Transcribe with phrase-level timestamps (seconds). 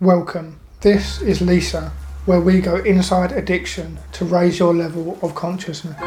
[0.00, 0.60] Welcome.
[0.82, 1.90] This is Lisa,
[2.26, 5.98] where we go inside addiction to raise your level of consciousness.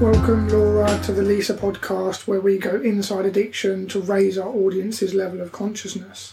[0.00, 5.14] Welcome, Laura, to the Lisa podcast, where we go inside addiction to raise our audience's
[5.14, 6.32] level of consciousness.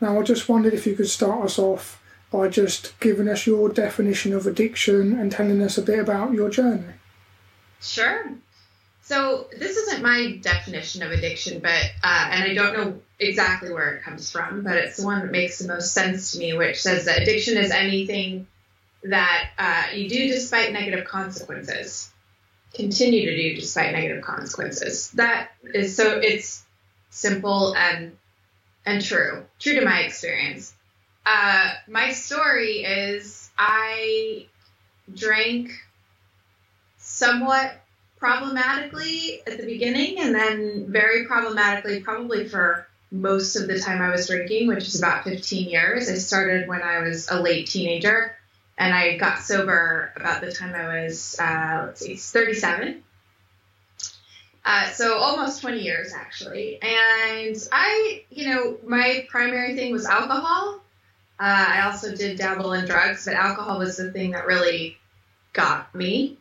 [0.00, 3.68] Now, I just wondered if you could start us off by just giving us your
[3.68, 6.94] definition of addiction and telling us a bit about your journey.
[7.78, 8.24] Sure.
[9.08, 13.94] So this isn't my definition of addiction, but uh, and I don't know exactly where
[13.94, 16.82] it comes from, but it's the one that makes the most sense to me, which
[16.82, 18.48] says that addiction is anything
[19.04, 22.10] that uh, you do despite negative consequences,
[22.74, 25.10] continue to do despite negative consequences.
[25.12, 26.66] That is so it's
[27.08, 28.14] simple and
[28.84, 30.74] and true, true to my experience.
[31.24, 34.48] Uh, my story is I
[35.14, 35.70] drank
[36.98, 37.82] somewhat
[38.18, 44.10] problematically at the beginning and then very problematically probably for most of the time I
[44.10, 46.08] was drinking, which is about 15 years.
[46.10, 48.36] I started when I was a late teenager
[48.76, 53.02] and I got sober about the time I was, uh, let's see, 37.
[54.64, 56.78] Uh, so almost 20 years actually.
[56.82, 60.80] And I, you know, my primary thing was alcohol.
[61.40, 64.98] Uh, I also did dabble in drugs, but alcohol was the thing that really
[65.52, 66.36] got me.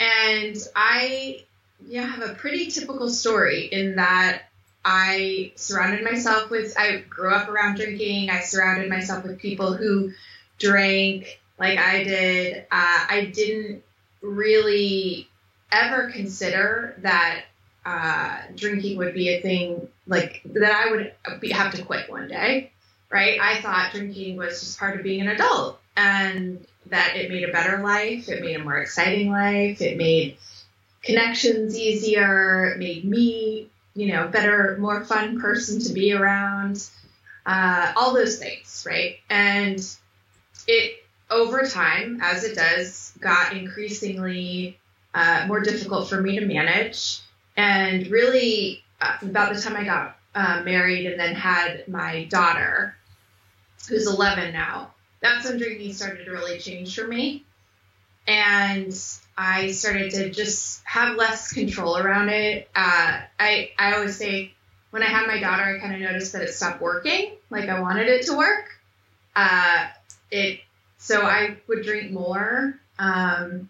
[0.00, 1.44] And I
[1.86, 4.42] yeah, have a pretty typical story in that
[4.84, 8.30] I surrounded myself with, I grew up around drinking.
[8.30, 10.12] I surrounded myself with people who
[10.58, 12.66] drank like I did.
[12.70, 13.82] Uh, I didn't
[14.22, 15.28] really
[15.72, 17.44] ever consider that
[17.84, 22.28] uh, drinking would be a thing like that I would be, have to quit one
[22.28, 22.72] day,
[23.10, 23.40] right?
[23.40, 27.52] I thought drinking was just part of being an adult and that it made a
[27.52, 30.38] better life, it made a more exciting life, it made
[31.02, 36.88] connections easier, it made me, you know, better, more fun person to be around,
[37.44, 39.16] uh, all those things, right?
[39.30, 39.78] And
[40.66, 44.78] it, over time, as it does, got increasingly
[45.14, 47.20] uh, more difficult for me to manage.
[47.56, 52.94] And really, uh, about the time I got uh, married and then had my daughter,
[53.88, 57.44] who's 11 now, that's when drinking started to really change for me.
[58.28, 58.92] And
[59.36, 62.68] I started to just have less control around it.
[62.74, 64.52] Uh, I, I always say
[64.90, 67.32] when I had my daughter, I kind of noticed that it stopped working.
[67.50, 68.70] Like I wanted it to work.
[69.34, 69.86] Uh,
[70.30, 70.60] it,
[70.98, 72.78] so I would drink more.
[72.98, 73.68] Um,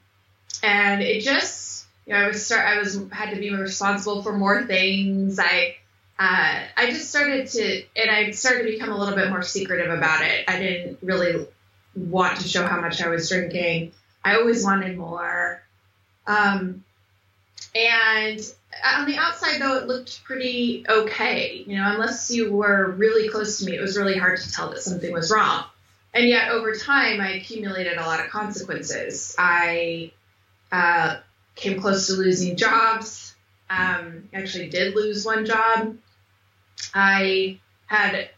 [0.63, 4.33] and it just, you know, I was start, I was, had to be responsible for
[4.33, 5.39] more things.
[5.39, 5.77] I,
[6.19, 9.93] uh, I just started to, and I started to become a little bit more secretive
[9.93, 10.45] about it.
[10.49, 11.47] I didn't really
[11.95, 13.93] want to show how much I was drinking.
[14.25, 15.63] I always wanted more.
[16.27, 16.85] Um,
[17.75, 18.41] and
[18.85, 21.65] on the outside, though, it looked pretty okay.
[21.67, 24.71] You know, unless you were really close to me, it was really hard to tell
[24.71, 25.65] that something was wrong.
[26.15, 29.37] And yet, over time, I accumulated a lot of consequences.
[29.39, 30.13] I
[30.73, 31.19] uh,
[31.57, 33.35] came close to losing jobs.
[33.69, 35.97] Um, actually, did lose one job.
[36.95, 38.31] I had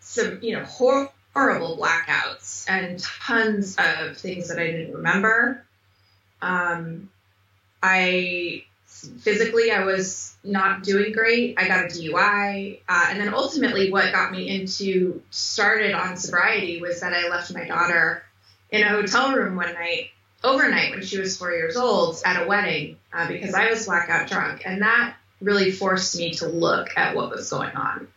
[0.00, 5.64] some, you know, horrible blackouts and tons of things that I didn't remember.
[6.40, 7.10] Um,
[7.82, 11.58] I physically I was not doing great.
[11.58, 16.80] I got a DUI, uh, and then ultimately, what got me into started on sobriety
[16.80, 18.22] was that I left my daughter
[18.70, 20.10] in a hotel room one night
[20.44, 24.28] overnight when she was four years old at a wedding uh, because I was blackout
[24.28, 28.08] drunk, and that really forced me to look at what was going on.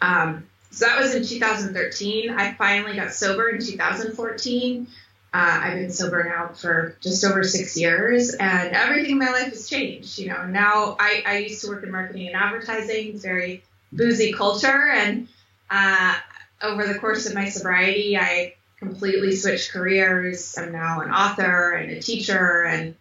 [0.00, 2.30] Um, so that was in 2013.
[2.30, 4.86] I finally got sober in 2014.
[5.32, 9.50] Uh, I've been sober now for just over six years, and everything in my life
[9.50, 10.18] has changed.
[10.18, 14.90] You know, now I, I used to work in marketing and advertising, very boozy culture,
[14.90, 15.28] and
[15.70, 16.16] uh,
[16.62, 20.58] over the course of my sobriety, I completely switched careers.
[20.58, 22.96] I'm now an author and a teacher, and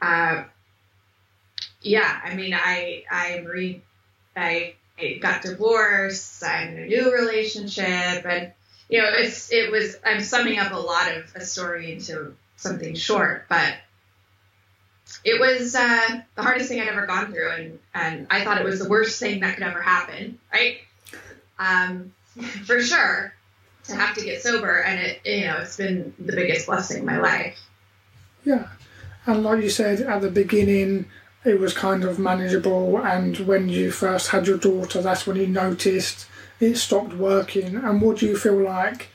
[0.00, 0.44] uh,
[1.84, 3.82] yeah, I mean, I I re
[4.36, 4.74] I,
[5.20, 6.42] got divorced.
[6.42, 8.52] I'm in a new relationship, and
[8.88, 12.94] you know, it's it was I'm summing up a lot of a story into something
[12.94, 13.74] short, but
[15.24, 18.64] it was uh, the hardest thing I'd ever gone through, and and I thought it
[18.64, 20.78] was the worst thing that could ever happen, right?
[21.58, 22.14] Um,
[22.64, 23.34] for sure,
[23.84, 27.04] to have to get sober, and it you know it's been the biggest blessing in
[27.04, 27.58] my life.
[28.44, 28.68] Yeah,
[29.26, 31.06] and like you said at the beginning,
[31.44, 32.98] it was kind of manageable.
[32.98, 36.26] And when you first had your daughter, that's when you noticed
[36.60, 37.76] it stopped working.
[37.76, 39.08] And what do you feel like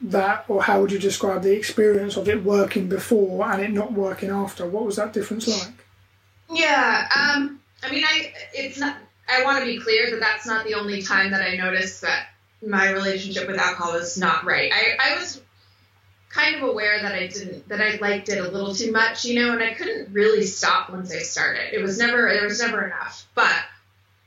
[0.00, 3.92] that, or how would you describe the experience of it working before and it not
[3.92, 4.66] working after?
[4.66, 5.74] What was that difference like?
[6.50, 8.96] Yeah, um, I mean, I it's not.
[9.28, 12.26] I want to be clear that that's not the only time that I noticed that
[12.66, 14.70] my relationship with alcohol was not right.
[14.72, 15.40] I, I was
[16.32, 19.40] kind of aware that I didn't that I liked it a little too much, you
[19.40, 21.74] know, and I couldn't really stop once I started.
[21.74, 23.26] It was never there was never enough.
[23.34, 23.54] But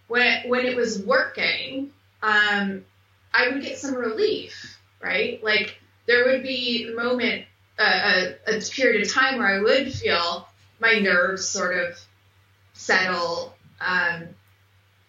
[0.07, 1.91] when when it was working,
[2.21, 2.85] um,
[3.33, 5.43] I would get some relief, right?
[5.43, 7.45] Like there would be a moment,
[7.79, 10.47] uh, a, a period of time where I would feel
[10.79, 11.99] my nerves sort of
[12.73, 13.55] settle.
[13.81, 14.27] Um,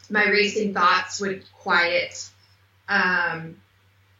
[0.08, 2.28] my racing thoughts would quiet.
[2.88, 3.60] Um,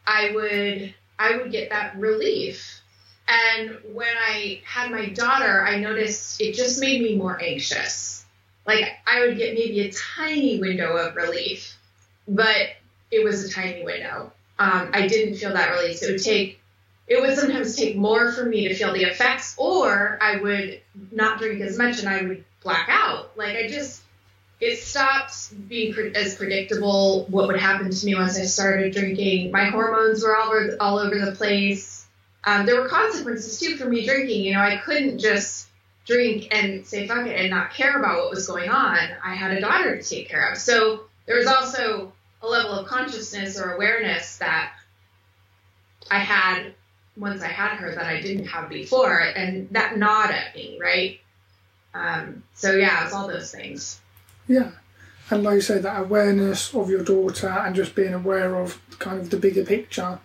[0.07, 2.81] I would I would get that relief.
[3.29, 8.25] And when I had my daughter, I noticed it just made me more anxious.
[8.67, 11.77] Like I would get maybe a tiny window of relief,
[12.29, 12.69] but
[13.11, 14.33] it was a tiny window.
[14.59, 16.03] Um, I didn't feel that release.
[16.03, 16.61] It would take,
[17.07, 20.81] it would sometimes take more for me to feel the effects, or I would
[21.13, 23.37] not drink as much and I would black out.
[23.37, 24.03] Like I just,
[24.61, 29.51] it stopped being pre- as predictable what would happen to me once I started drinking.
[29.51, 32.07] My hormones were all over, all over the place.
[32.45, 34.45] Um, there were consequences too for me drinking.
[34.45, 35.69] You know, I couldn't just
[36.07, 38.99] drink and say fuck it and not care about what was going on.
[39.23, 40.59] I had a daughter to take care of.
[40.59, 42.13] So there was also
[42.43, 44.73] a level of consciousness or awareness that
[46.11, 46.75] I had
[47.17, 51.19] once I had her that I didn't have before, and that gnawed at me, right?
[51.95, 54.01] Um, so yeah, it's all those things.
[54.47, 54.71] Yeah.
[55.31, 59.21] And like you say, that awareness of your daughter and just being aware of kind
[59.21, 60.21] of the bigger picture.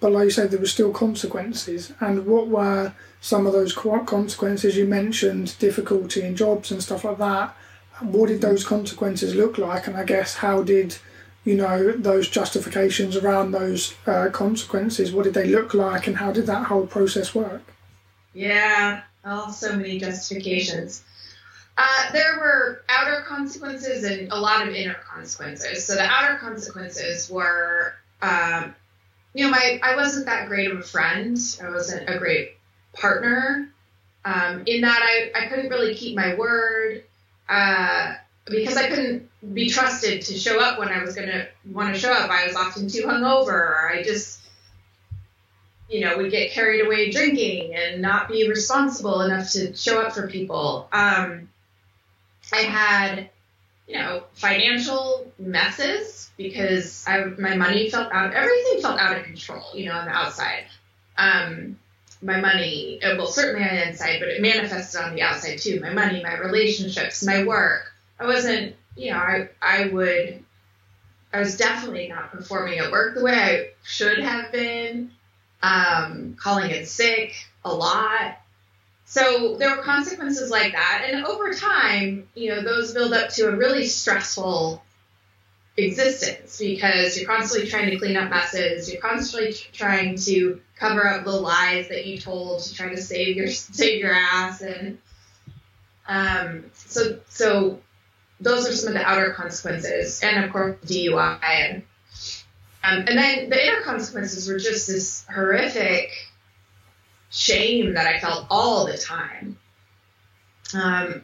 [0.00, 1.92] But like you said, there were still consequences.
[2.00, 4.76] And what were some of those consequences?
[4.76, 7.54] You mentioned difficulty in jobs and stuff like that.
[8.00, 9.86] What did those consequences look like?
[9.86, 10.96] And I guess how did
[11.44, 15.12] you know those justifications around those uh, consequences?
[15.12, 17.62] What did they look like, and how did that whole process work?
[18.34, 21.02] Yeah, oh, so many justifications.
[21.80, 25.86] Uh, there were outer consequences and a lot of inner consequences.
[25.86, 28.74] So the outer consequences were, um,
[29.32, 31.38] you know, my I wasn't that great of a friend.
[31.62, 32.56] I wasn't a great
[32.94, 33.70] partner.
[34.24, 37.04] Um, in that I, I couldn't really keep my word
[37.48, 38.14] uh,
[38.46, 42.00] because I couldn't be trusted to show up when I was going to want to
[42.00, 42.28] show up.
[42.28, 44.40] I was often too hungover, or I just,
[45.88, 50.12] you know, would get carried away drinking and not be responsible enough to show up
[50.12, 50.88] for people.
[50.92, 51.48] Um,
[52.52, 53.30] I had,
[53.86, 58.34] you know, financial messes because I my money felt out.
[58.34, 59.64] Everything felt out of control.
[59.74, 60.64] You know, on the outside.
[61.16, 61.78] Um,
[62.20, 65.80] my money, uh, well, certainly on the inside, but it manifested on the outside too.
[65.80, 67.92] My money, my relationships, my work.
[68.18, 70.44] I wasn't, you know, I I would.
[71.32, 75.10] I was definitely not performing at work the way I should have been.
[75.62, 77.34] Um, calling in sick
[77.64, 78.38] a lot.
[79.10, 81.08] So there were consequences like that.
[81.10, 84.84] And over time, you know, those build up to a really stressful
[85.78, 88.92] existence because you're constantly trying to clean up messes.
[88.92, 93.36] You're constantly trying to cover up the lies that you told to try to save
[93.36, 94.60] your save your ass.
[94.60, 94.98] And
[96.06, 97.80] um, so so
[98.40, 101.38] those are some of the outer consequences, and of course DUI.
[101.42, 101.82] And
[102.84, 106.10] um, and then the inner consequences were just this horrific
[107.30, 109.58] shame that I felt all the time.
[110.74, 111.22] Um,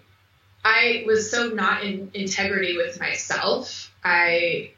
[0.64, 3.92] I was so not in integrity with myself.
[4.02, 4.72] I,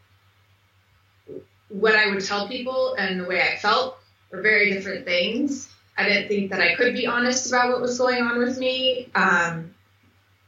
[1.69, 3.99] what I would tell people and the way I felt
[4.31, 5.68] were very different things.
[5.97, 9.09] I didn't think that I could be honest about what was going on with me.
[9.14, 9.75] Um,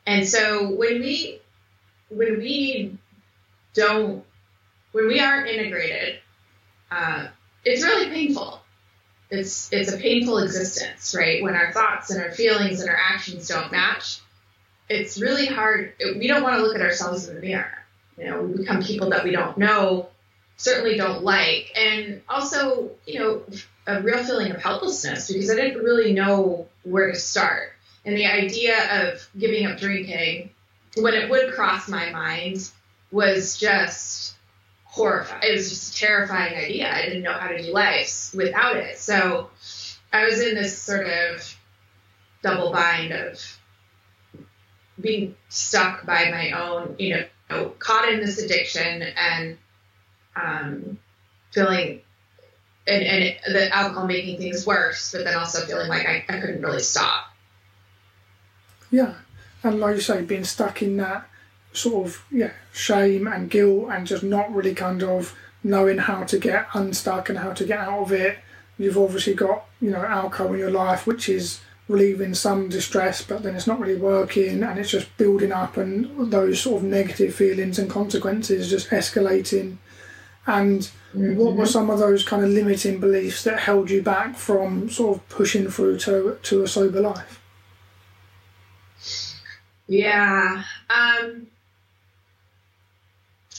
[0.07, 1.41] and so when we,
[2.09, 2.99] when we
[3.75, 4.25] don't,
[4.93, 6.19] when we aren't integrated,
[6.91, 7.29] uh,
[7.65, 8.58] it's really painful
[9.31, 11.43] it's it's a painful existence, right?
[11.43, 14.21] When our thoughts and our feelings and our actions don't match,
[14.89, 15.93] it's really hard.
[16.01, 17.85] We don't want to look at ourselves in the mirror.
[18.17, 20.09] You know, we become people that we don't know,
[20.57, 23.43] certainly don't like, and also, you know,
[23.87, 27.73] a real feeling of helplessness because I didn't really know where to start.
[28.05, 30.51] And the idea of giving up drinking,
[30.97, 32.71] when it would cross my mind,
[33.11, 34.35] was just
[35.43, 36.93] It was just a terrifying idea.
[36.93, 38.99] I didn't know how to do life without it.
[38.99, 39.51] So
[40.13, 41.57] I was in this sort of
[42.43, 43.59] double bind of
[45.01, 49.59] being stuck by my own, you know, caught in this addiction and
[50.37, 50.99] um,
[51.53, 52.01] feeling
[52.87, 56.63] and, and the alcohol making things worse, but then also feeling like I, I couldn't
[56.63, 57.27] really stop.
[58.91, 59.15] Yeah.
[59.63, 61.29] And like you say, being stuck in that
[61.79, 66.39] sort of yeah shame and guilt and just not really kind of knowing how to
[66.39, 68.39] get unstuck and how to get out of it.
[68.79, 73.43] You've obviously got you know alcohol in your life, which is relieving some distress, but
[73.43, 77.35] then it's not really working and it's just building up and those sort of negative
[77.35, 79.79] feelings and consequences just escalating.
[80.47, 80.83] And
[81.15, 81.37] mm-hmm.
[81.37, 85.17] what were some of those kind of limiting beliefs that held you back from sort
[85.17, 87.41] of pushing through to to a sober life?
[89.87, 90.65] Yeah.
[90.91, 91.49] Um,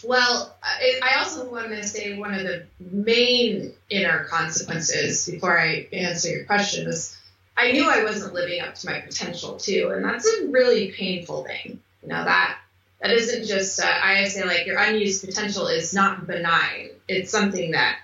[0.03, 6.29] well, I, also want to say one of the main inner consequences before I answer
[6.29, 7.17] your question is
[7.57, 11.43] I knew I wasn't living up to my potential too, and that's a really painful
[11.43, 11.81] thing.
[12.01, 12.57] You know that
[13.01, 16.91] that isn't just uh, I say like your unused potential is not benign.
[17.07, 17.99] It's something that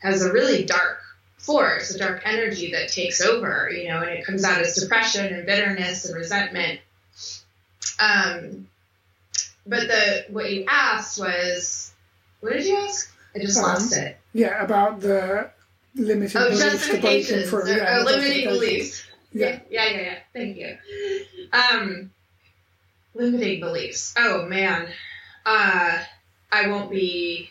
[0.00, 1.00] has a really dark
[1.38, 3.70] force, a dark energy that takes over.
[3.70, 6.80] You know, and it comes out as depression and bitterness and resentment.
[7.98, 8.68] Um,
[9.66, 11.92] but the what you asked was,
[12.40, 13.12] what did you ask?
[13.34, 14.18] I just um, lost it.
[14.32, 15.50] Yeah, about the
[15.94, 17.68] limiting oh, beliefs to breaking through.
[17.68, 19.04] Yeah, limiting beliefs.
[19.32, 19.60] Yeah.
[19.70, 20.18] yeah, yeah, yeah.
[20.32, 20.76] Thank you.
[21.52, 22.10] Um,
[23.14, 24.14] limiting beliefs.
[24.16, 24.88] Oh man,
[25.44, 26.02] uh,
[26.52, 27.50] I won't be.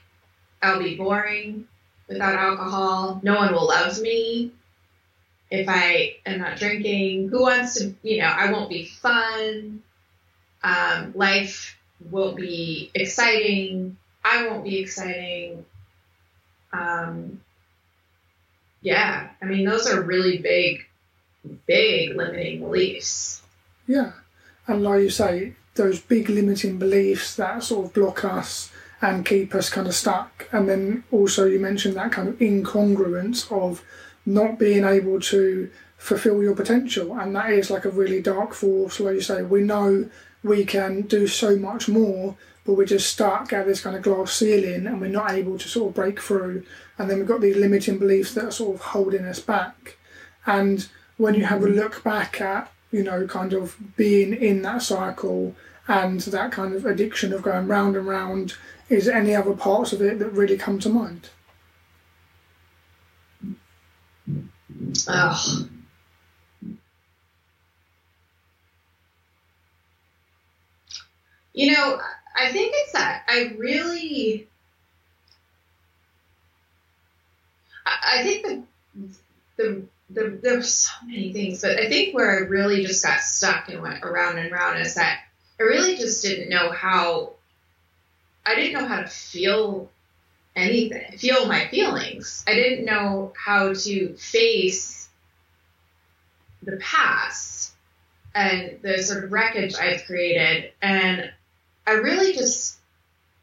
[0.61, 1.67] I'll be boring
[2.07, 3.19] without alcohol.
[3.21, 4.51] No one will love me
[5.51, 7.29] if I am not drinking.
[7.29, 7.93] Who wants to?
[8.01, 9.83] You know, I won't be fun.
[10.63, 11.74] Um, life
[12.11, 13.97] won't be exciting.
[14.23, 15.65] I won't be exciting.
[16.73, 17.41] Um,
[18.81, 20.85] yeah, I mean, those are really big,
[21.65, 23.41] big limiting beliefs.
[23.87, 24.11] Yeah,
[24.67, 28.71] and like you say, those big limiting beliefs that sort of block us
[29.01, 30.47] and keep us kind of stuck.
[30.51, 33.83] And then also, you mentioned that kind of incongruence of
[34.25, 38.99] not being able to fulfill your potential, and that is like a really dark force.
[38.99, 40.09] Like you say, we know
[40.45, 44.31] we can do so much more, but we're just stuck at this kind of glass
[44.31, 46.63] ceiling and we're not able to sort of break through.
[46.97, 49.97] And then we've got these limiting beliefs that are sort of holding us back.
[50.45, 50.87] And
[51.17, 51.79] when you have a mm-hmm.
[51.79, 55.55] look back at, you know, kind of being in that cycle
[55.87, 58.53] and that kind of addiction of going round and round,
[58.87, 61.29] is there any other parts of it that really come to mind?
[65.07, 65.67] Oh,
[71.55, 72.01] You know,
[72.35, 74.45] I think it's that I really,
[77.85, 78.63] I, think the,
[79.55, 83.21] the, the, there were so many things, but I think where I really just got
[83.21, 85.21] stuck and went around and around is that
[85.57, 87.35] I really just didn't know how,
[88.45, 89.89] I didn't know how to feel
[90.57, 92.43] anything, feel my feelings.
[92.45, 95.07] I didn't know how to face
[96.63, 97.71] the past
[98.33, 100.73] and the sort of wreckage I've created.
[100.81, 101.31] And
[101.87, 102.77] I really just,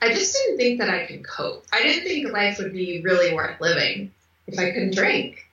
[0.00, 1.64] I just didn't think that I could cope.
[1.72, 4.12] I didn't think life would be really worth living
[4.46, 5.46] if I couldn't drink.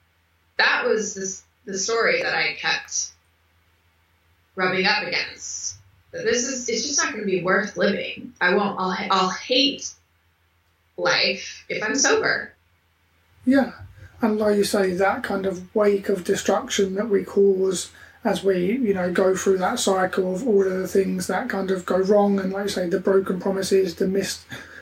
[0.58, 3.12] That was this, the story that I kept
[4.55, 5.77] rubbing up against.
[6.12, 8.34] That this is, it's just not going to be worth living.
[8.41, 9.91] I won't, I'll, I'll hate
[10.98, 12.53] life if I'm sober.
[13.46, 13.72] Yeah.
[14.22, 17.91] And like you say, that kind of wake of destruction that we cause
[18.23, 21.71] as we you know go through that cycle of all of the things that kind
[21.71, 24.41] of go wrong and like you say the broken promises the missed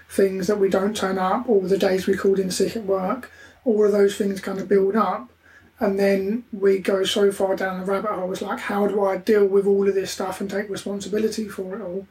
[0.09, 3.29] things that we don't turn up all the days we called in sick at work
[3.67, 5.29] all of those things kind of build up.
[5.79, 8.31] And then we go so far down the rabbit hole.
[8.31, 11.75] It's like how do i deal with all of this stuff and take responsibility for
[11.75, 12.07] it all?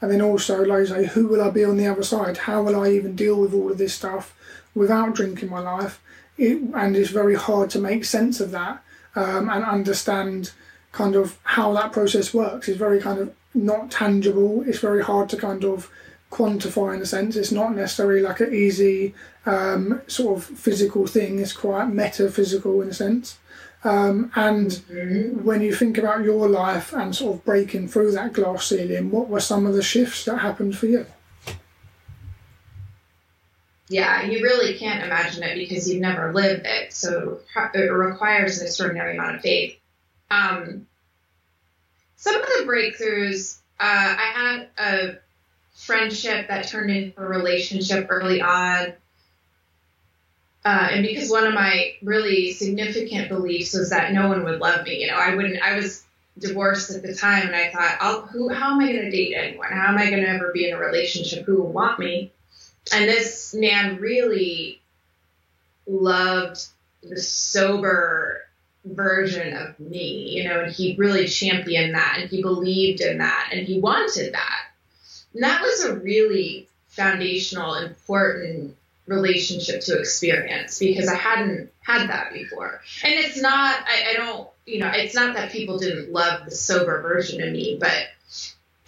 [0.00, 2.38] And then also like say who will i be on the other side?
[2.38, 4.34] How will i even deal with all of this stuff
[4.74, 6.00] without drinking my life?
[6.38, 8.82] It, and it's very hard to make sense of that
[9.14, 10.52] um, and understand
[10.92, 14.62] kind of how that process works is very kind of not tangible.
[14.66, 15.90] It's very hard to kind of
[16.30, 17.36] quantify in a sense.
[17.36, 19.14] It's not necessarily like an easy
[19.46, 21.38] um, sort of physical thing.
[21.38, 23.38] It's quite metaphysical in a sense.
[23.82, 25.42] Um, and mm-hmm.
[25.42, 29.28] when you think about your life and sort of breaking through that glass ceiling, what
[29.28, 31.06] were some of the shifts that happened for you?
[33.88, 36.92] Yeah, you really can't imagine it because you've never lived it.
[36.92, 37.40] So
[37.74, 39.79] it requires an extraordinary amount of faith.
[40.30, 40.86] Um,
[42.16, 45.18] some of the breakthroughs, uh, I had a
[45.74, 48.92] friendship that turned into a relationship early on.
[50.62, 54.84] Uh, and because one of my really significant beliefs was that no one would love
[54.84, 56.04] me, you know, I wouldn't, I was
[56.38, 59.34] divorced at the time and I thought, I'll, who, how am I going to date
[59.34, 59.70] anyone?
[59.70, 61.46] How am I going to ever be in a relationship?
[61.46, 62.30] Who will want me?
[62.92, 64.82] And this man really
[65.86, 66.66] loved
[67.02, 68.39] the sober
[68.84, 73.50] version of me, you know, and he really championed that and he believed in that
[73.52, 74.58] and he wanted that.
[75.34, 82.32] And that was a really foundational, important relationship to experience because I hadn't had that
[82.32, 82.80] before.
[83.04, 86.52] And it's not, I, I don't, you know, it's not that people didn't love the
[86.52, 88.08] sober version of me, but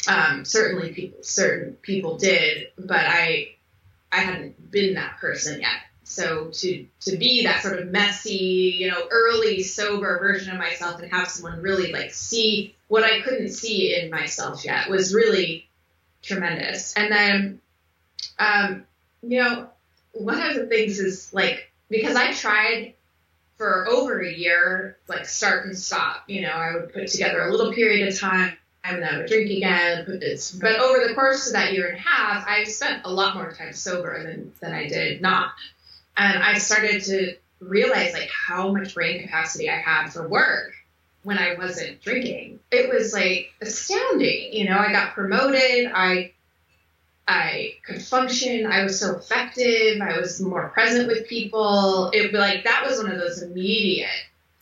[0.08, 2.68] um, certainly people, certain people did.
[2.78, 3.56] But I,
[4.10, 5.70] I hadn't been that person yet.
[6.12, 11.00] So to to be that sort of messy, you know, early sober version of myself
[11.00, 15.68] and have someone really like see what I couldn't see in myself yet was really
[16.22, 16.92] tremendous.
[16.94, 17.60] And then,
[18.38, 18.84] um,
[19.22, 19.68] you know,
[20.12, 22.94] one of the things is like because I tried
[23.56, 26.24] for over a year, like start and stop.
[26.26, 29.26] You know, I would put together a little period of time and then I would
[29.28, 30.04] drink again.
[30.60, 33.52] But over the course of that year and a half, I spent a lot more
[33.52, 35.52] time sober than than I did not.
[36.16, 40.72] And I started to realize like how much brain capacity I had for work
[41.22, 42.58] when I wasn't drinking.
[42.70, 44.52] It was like astounding.
[44.52, 45.90] You know, I got promoted.
[45.94, 46.32] I
[47.26, 48.66] I could function.
[48.66, 50.00] I was so effective.
[50.00, 52.10] I was more present with people.
[52.12, 54.08] It like that was one of those immediate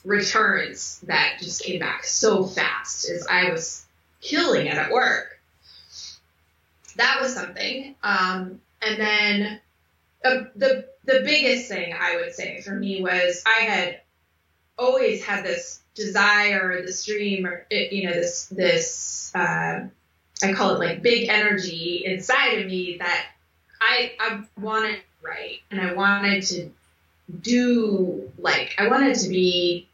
[0.04, 3.84] returns that just came back so fast as I was
[4.20, 5.38] killing it at work.
[6.96, 7.94] That was something.
[8.02, 9.60] Um, and then
[10.22, 14.00] the the biggest thing I would say for me was I had
[14.78, 19.86] always had this desire, this dream, or you know, this this uh,
[20.42, 23.26] I call it like big energy inside of me that
[23.80, 26.70] I I wanted right and I wanted to
[27.40, 29.88] do like I wanted to be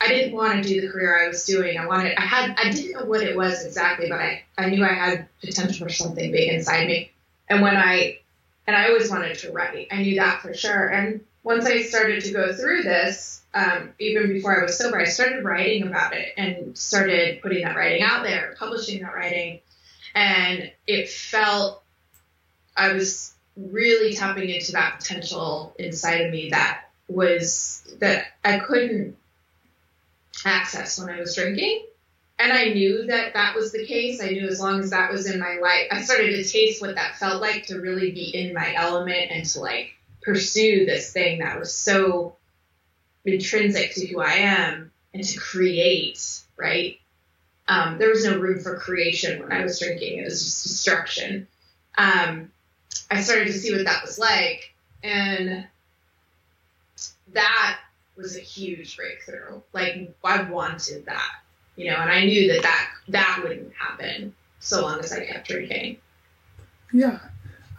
[0.00, 1.78] I didn't want to do the career I was doing.
[1.78, 4.84] I wanted I had I didn't know what it was exactly, but I, I knew
[4.84, 7.12] I had potential for something big inside me.
[7.48, 8.18] And when I
[8.66, 9.88] and I always wanted to write.
[9.90, 10.88] I knew that for sure.
[10.88, 15.04] And once I started to go through this, um, even before I was sober, I
[15.04, 19.60] started writing about it and started putting that writing out there, publishing that writing.
[20.14, 21.82] And it felt
[22.76, 29.16] I was really tapping into that potential inside of me that was that I couldn't
[30.44, 31.86] access when I was drinking.
[32.42, 34.20] And I knew that that was the case.
[34.20, 36.96] I knew as long as that was in my life, I started to taste what
[36.96, 41.38] that felt like to really be in my element and to like pursue this thing
[41.38, 42.34] that was so
[43.24, 46.98] intrinsic to who I am and to create, right?
[47.68, 50.18] Um, there was no room for creation when I was drinking.
[50.18, 51.46] It was just destruction.
[51.96, 52.50] Um,
[53.08, 54.74] I started to see what that was like.
[55.04, 55.64] And
[57.34, 57.78] that
[58.16, 59.60] was a huge breakthrough.
[59.72, 61.32] Like, I wanted that,
[61.76, 65.48] you know, and I knew that that, that wouldn't happen so long as I kept
[65.48, 65.98] drinking.
[66.92, 67.18] Yeah.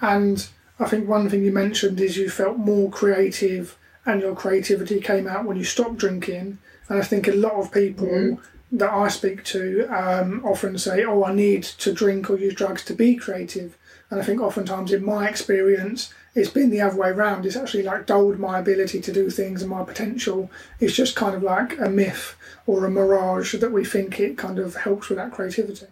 [0.01, 0.47] And
[0.79, 5.27] I think one thing you mentioned is you felt more creative and your creativity came
[5.27, 6.57] out when you stopped drinking.
[6.89, 8.77] And I think a lot of people mm-hmm.
[8.77, 12.83] that I speak to um, often say, Oh, I need to drink or use drugs
[12.85, 13.77] to be creative.
[14.13, 17.47] And I think oftentimes in my experience, it's been the other way around.
[17.47, 20.51] It's actually like dulled my ability to do things and my potential.
[20.79, 22.35] It's just kind of like a myth
[22.67, 25.87] or a mirage that we think it kind of helps with that creativity.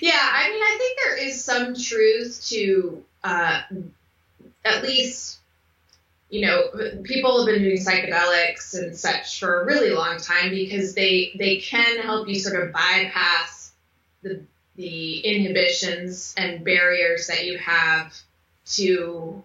[0.00, 3.62] Yeah, I mean, I think there is some truth to uh,
[4.64, 5.40] at least,
[6.30, 6.68] you know,
[7.02, 11.56] people have been doing psychedelics and such for a really long time because they they
[11.56, 13.72] can help you sort of bypass
[14.22, 14.40] the
[14.76, 18.14] the inhibitions and barriers that you have
[18.66, 19.42] to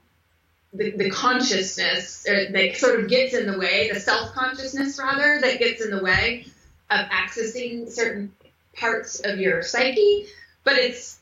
[0.74, 5.60] the, the consciousness that sort of gets in the way, the self consciousness rather, that
[5.60, 6.46] gets in the way
[6.90, 8.32] of accessing certain
[8.76, 10.28] parts of your psyche.
[10.64, 11.20] But it's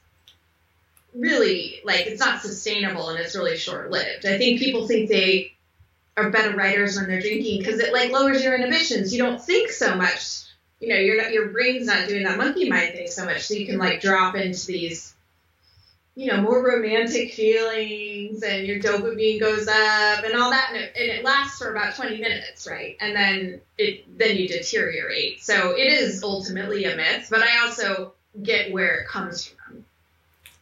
[1.13, 4.25] really like it's not sustainable and it's really short lived.
[4.25, 5.53] I think people think they
[6.17, 9.13] are better writers when they're drinking because it like lowers your inhibitions.
[9.13, 10.43] You don't think so much.
[10.79, 13.53] You know, you're not your brain's not doing that monkey mind thing so much, so
[13.53, 15.15] you can like drop into these
[16.17, 20.71] you know, more romantic feelings and your dopamine goes up and all that.
[20.73, 22.97] And it, and it, lasts for about 20 minutes, right?
[22.99, 25.43] And then it, then you deteriorate.
[25.43, 29.85] So it is ultimately a myth, but I also get where it comes from.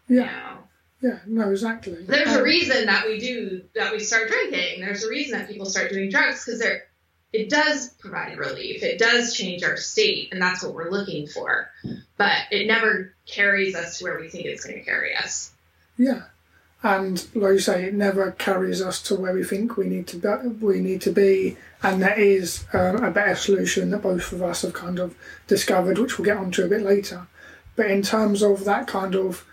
[0.10, 0.20] Yeah.
[0.20, 0.58] You know?
[1.02, 2.04] Yeah, no, exactly.
[2.04, 4.82] There's um, a reason that we do, that we start drinking.
[4.82, 6.88] There's a reason that people start doing drugs because they're,
[7.36, 8.84] it does provide relief.
[8.84, 11.70] It does change our state, and that's what we're looking for.
[12.18, 15.52] But it never carries us to where we think it's going to carry us.
[15.98, 16.24] Yeah,
[16.84, 20.18] and like you say, it never carries us to where we think we need to
[20.18, 20.48] be.
[20.64, 24.62] We need to be, and that is um, a better solution that both of us
[24.62, 25.16] have kind of
[25.48, 27.28] discovered, which we'll get onto a bit later.
[27.76, 29.46] But in terms of that kind of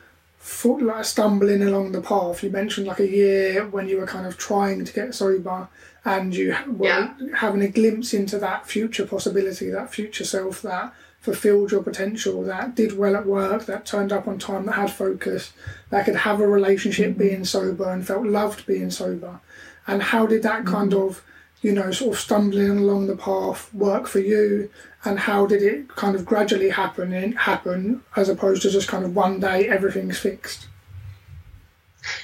[0.42, 4.26] foot, like stumbling along the path, you mentioned like a year when you were kind
[4.26, 5.68] of trying to get sober
[6.04, 7.14] and you were yeah.
[7.36, 12.74] having a glimpse into that future possibility, that future self that fulfilled your potential, that
[12.74, 15.52] did well at work, that turned up on time, that had focus,
[15.90, 17.20] that could have a relationship mm-hmm.
[17.20, 19.38] being sober and felt loved being sober.
[19.86, 20.74] And how did that mm-hmm.
[20.74, 21.22] kind of,
[21.60, 24.70] you know, sort of stumbling along the path work for you?
[25.04, 29.04] And how did it kind of gradually happen and happen as opposed to just kind
[29.04, 30.68] of one day everything's fixed?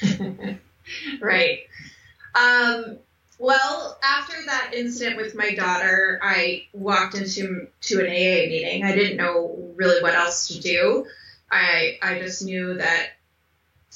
[1.21, 1.61] right.
[2.35, 2.99] Um,
[3.39, 8.85] well, after that incident with my daughter, I walked into to an AA meeting.
[8.85, 11.07] I didn't know really what else to do.
[11.51, 13.11] I I just knew that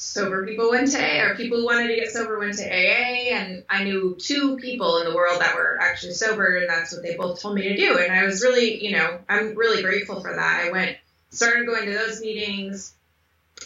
[0.02, 3.34] sober people went to AA, or people who wanted to get sober went to AA,
[3.36, 7.02] and I knew two people in the world that were actually sober, and that's what
[7.02, 7.98] they both told me to do.
[7.98, 10.64] And I was really, you know, I'm really grateful for that.
[10.66, 10.96] I went,
[11.30, 12.94] started going to those meetings.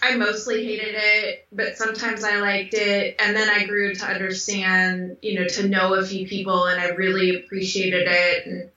[0.03, 3.17] I mostly hated it, but sometimes I liked it.
[3.19, 6.89] And then I grew to understand, you know, to know a few people, and I
[6.89, 8.47] really appreciated it.
[8.47, 8.71] And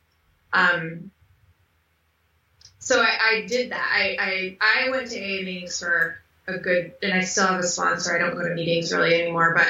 [0.53, 1.11] um,
[2.79, 3.85] so I, I did that.
[3.93, 6.19] I, I I went to AA meetings for
[6.55, 8.15] a good, and I still have a sponsor.
[8.15, 9.67] I don't go to meetings really anymore, but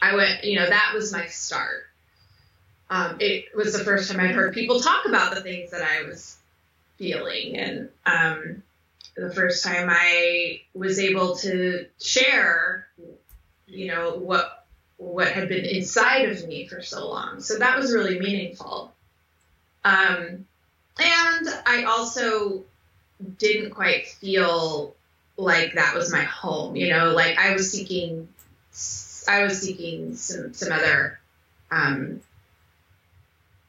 [0.00, 1.86] I went, you know, that was my start.
[2.88, 6.02] Um, it was the first time I'd heard people talk about the things that I
[6.06, 6.36] was
[6.98, 8.62] feeling, and um,
[9.16, 12.86] the first time I was able to share,
[13.66, 14.66] you know, what
[14.98, 17.40] what had been inside of me for so long.
[17.40, 18.94] So that was really meaningful.
[19.84, 20.46] Um,
[20.98, 22.64] and I also
[23.38, 24.95] didn't quite feel
[25.36, 26.76] like that was my home.
[26.76, 28.28] You know, like I was seeking,
[29.28, 31.18] I was seeking some some other
[31.70, 32.20] um,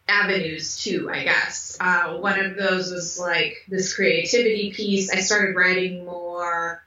[0.07, 1.09] avenues too.
[1.11, 5.11] I guess uh, one of those was like this creativity piece.
[5.11, 6.83] I started writing more,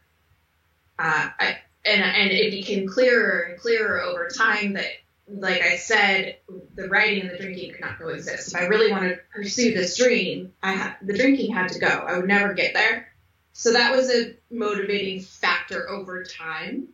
[0.99, 4.87] uh, I, and and it became clearer and clearer over time that.
[5.33, 6.39] Like I said,
[6.75, 8.49] the writing and the drinking could not coexist.
[8.49, 11.87] If I really wanted to pursue this dream, I had the drinking had to go.
[11.87, 13.10] I would never get there
[13.53, 16.89] so that was a motivating factor over time.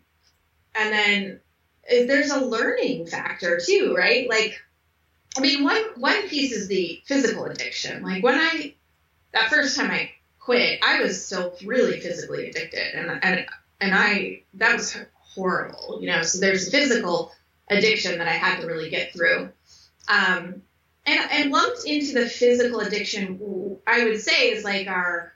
[0.75, 1.41] And then
[1.89, 4.29] there's a learning factor too, right?
[4.29, 4.61] Like,
[5.37, 8.03] I mean, one one piece is the physical addiction.
[8.03, 8.75] Like when I
[9.33, 13.47] that first time I quit, I was still really physically addicted, and and
[13.81, 16.23] and I that was horrible, you know.
[16.23, 17.33] So there's physical
[17.69, 19.51] addiction that I had to really get through.
[20.09, 20.63] Um,
[21.05, 25.36] and and lumped into the physical addiction, I would say is like our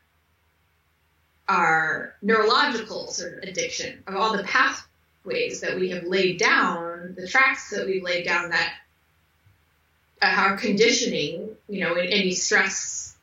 [1.51, 7.27] our neurological sort of addiction of all the pathways that we have laid down, the
[7.27, 8.73] tracks that we've laid down that
[10.23, 13.17] our conditioning, you know, in any stress,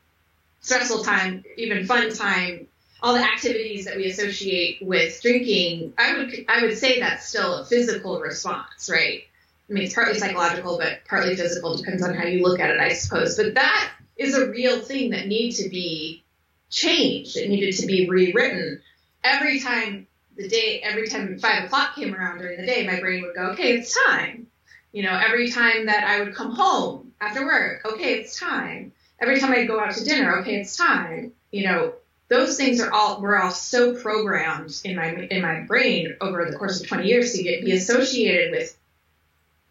[0.59, 2.67] stressful time, even fun time,
[3.01, 7.59] all the activities that we associate with drinking, I would I would say that's still
[7.59, 9.21] a physical response, right?
[9.69, 11.77] I mean, it's partly psychological, but partly physical.
[11.77, 13.37] Depends on how you look at it, I suppose.
[13.37, 16.23] But that is a real thing that needs to be
[16.69, 17.37] changed.
[17.37, 18.81] It needed to be rewritten.
[19.23, 23.23] Every time the day, every time five o'clock came around during the day, my brain
[23.23, 24.47] would go, okay, it's time.
[24.91, 28.93] You know, every time that I would come home after work, okay, it's time.
[29.19, 31.33] Every time I'd go out to dinner, okay, it's time.
[31.51, 31.93] You know,
[32.29, 36.57] those things are all were all so programmed in my in my brain over the
[36.57, 38.77] course of 20 years to get be associated with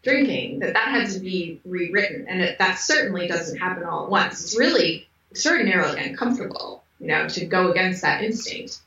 [0.03, 4.09] drinking that that had to be rewritten, and it, that certainly doesn't happen all at
[4.09, 4.43] once.
[4.43, 8.79] It's really extraordinarily uncomfortable you know, to go against that instinct.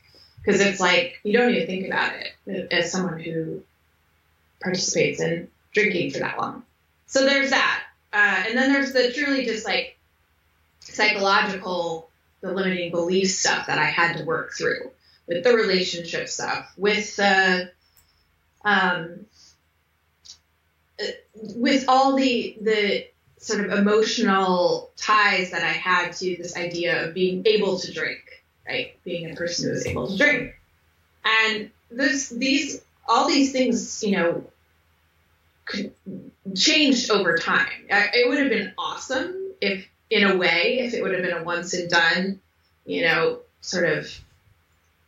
[0.43, 2.13] Because it's like, you don't even think about
[2.47, 3.61] it as someone who
[4.61, 6.63] participates in drinking for that long.
[7.05, 7.83] So there's that.
[8.13, 9.97] Uh, and then there's the truly just like
[10.79, 12.09] psychological,
[12.41, 14.91] the limiting belief stuff that I had to work through
[15.27, 17.71] with the relationship stuff, with the,
[18.65, 19.25] um,
[20.99, 21.05] uh,
[21.55, 23.07] with all the the
[23.41, 28.43] sort of emotional ties that I had to this idea of being able to drink,
[28.67, 28.95] right?
[29.03, 30.53] Being a person who is able to drink.
[31.25, 34.43] And this, these, all these things, you know,
[36.55, 37.71] changed over time.
[37.89, 41.43] It would have been awesome if, in a way, if it would have been a
[41.43, 42.39] once and done,
[42.85, 44.07] you know, sort of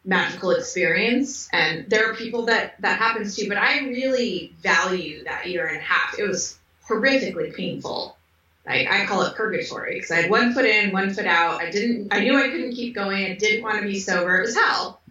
[0.06, 1.50] magical experience.
[1.54, 5.78] And there are people that that happens to, but I really value that year and
[5.78, 6.18] a half.
[6.18, 8.18] It was horrifically painful
[8.66, 11.62] I, I call it purgatory because I had one foot in, one foot out.
[11.62, 13.26] I didn't, I knew I couldn't keep going.
[13.26, 14.38] I didn't want to be sober.
[14.38, 15.02] It was hell.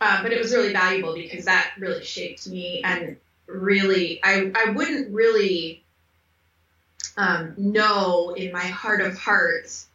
[0.00, 4.70] Uh, but it was really valuable because that really shaped me and really, I, I
[4.70, 5.82] wouldn't really
[7.16, 9.88] um, know in my heart of hearts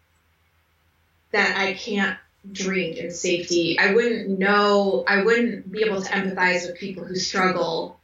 [1.32, 2.17] that I can't
[2.52, 3.80] drink in safety.
[3.80, 7.98] I wouldn't know, I wouldn't be able to empathize with people who struggle,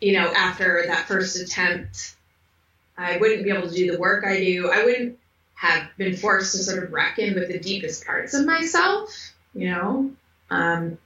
[0.00, 2.14] you know, after that first attempt
[2.96, 4.70] I wouldn't be able to do the work I do.
[4.72, 5.18] I wouldn't
[5.54, 9.10] have been forced to sort of reckon with the deepest parts of myself,
[9.54, 10.10] you know?
[10.50, 10.98] Um,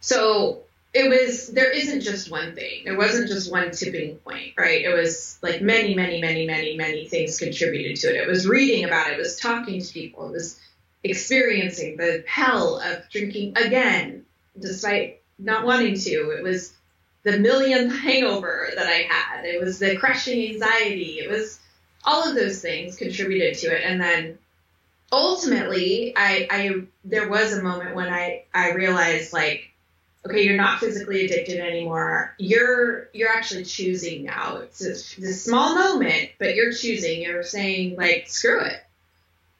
[0.00, 0.62] so
[0.94, 2.84] it was, there isn't just one thing.
[2.84, 4.82] There wasn't just one tipping point, right?
[4.84, 8.16] It was like many, many, many, many, many things contributed to it.
[8.16, 10.60] It was reading about it, it was talking to people, it was
[11.04, 14.24] experiencing the hell of drinking again,
[14.58, 16.30] despite not wanting to.
[16.30, 16.72] It was
[17.22, 19.44] the millionth hangover that I had.
[19.44, 21.18] It was the crushing anxiety.
[21.20, 21.60] It was
[22.04, 23.82] all of those things contributed to it.
[23.84, 24.38] And then
[25.10, 29.70] ultimately, I, I there was a moment when I, I realized like,
[30.26, 32.34] okay, you're not physically addicted anymore.
[32.38, 34.58] You're you're actually choosing now.
[34.58, 34.92] It's a,
[35.24, 37.22] a small moment, but you're choosing.
[37.22, 38.82] You're saying like, screw it.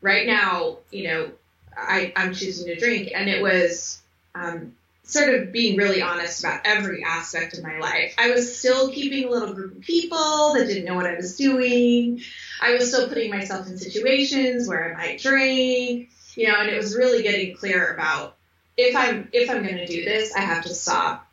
[0.01, 1.31] Right now, you know,
[1.77, 4.03] I, I'm choosing to drink, and it was
[4.35, 8.15] um, sort of being really honest about every aspect of my life.
[8.19, 11.37] I was still keeping a little group of people that didn't know what I was
[11.37, 12.21] doing.
[12.61, 16.77] I was still putting myself in situations where I might drink, you know, and it
[16.77, 18.37] was really getting clear about
[18.77, 21.29] if I'm if I'm going to do this, I have to stop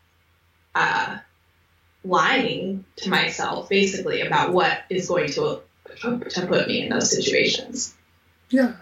[0.76, 1.18] uh,
[2.04, 5.62] lying to myself, basically about what is going to
[6.02, 7.96] to put me in those situations.
[8.50, 8.74] Yeah,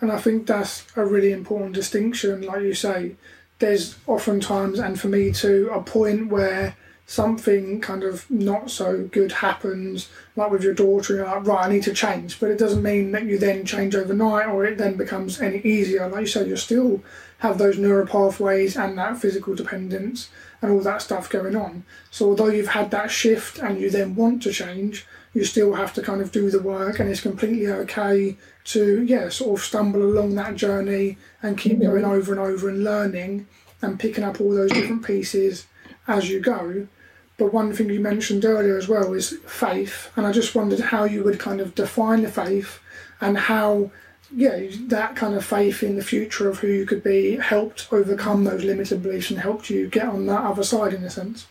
[0.00, 3.16] and I think that's a really important distinction, like you say
[3.58, 9.32] there's oftentimes, and for me too, a point where something kind of not so good
[9.32, 12.38] happens, like with your daughter, you're like, right, I need to change.
[12.38, 16.06] But it doesn't mean that you then change overnight or it then becomes any easier.
[16.08, 17.02] Like you said, you still
[17.38, 20.28] have those neural pathways and that physical dependence
[20.60, 21.84] and all that stuff going on.
[22.10, 25.06] So although you've had that shift and you then want to change,
[25.38, 29.28] you still have to kind of do the work and it's completely okay to yeah
[29.28, 33.46] sort of stumble along that journey and keep going over and over and learning
[33.80, 35.66] and picking up all those different pieces
[36.08, 36.88] as you go.
[37.36, 41.04] But one thing you mentioned earlier as well is faith and i just wondered how
[41.04, 42.80] you would kind of define the faith
[43.20, 43.92] and how
[44.34, 48.42] yeah that kind of faith in the future of who you could be helped overcome
[48.42, 51.46] those limited beliefs and helped you get on that other side in a sense.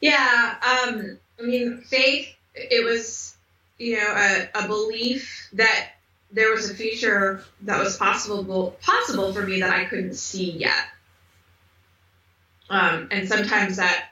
[0.00, 3.32] Yeah um i mean faith it was
[3.82, 5.88] you know, a, a belief that
[6.30, 10.84] there was a future that was possible possible for me that I couldn't see yet.
[12.70, 14.08] Um, and sometimes that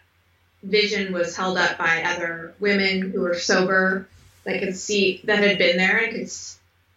[0.62, 4.09] vision was held up by other women who were sober
[4.44, 6.31] that could see that had been there and could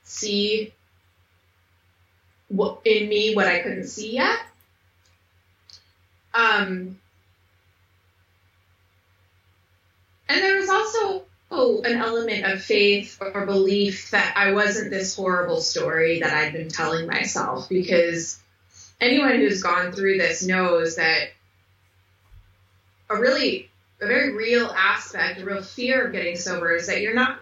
[0.04, 0.74] see
[2.50, 4.40] what in me what I couldn't see yet.
[6.34, 7.00] Um,
[10.28, 11.24] and there was also
[11.54, 16.54] oh, an element of faith or belief that I wasn't this horrible story that I'd
[16.54, 18.40] been telling myself because
[19.00, 21.30] anyone who's gone through this knows that
[23.10, 23.70] a really
[24.02, 27.40] a very real aspect, a real fear of getting sober is that you're not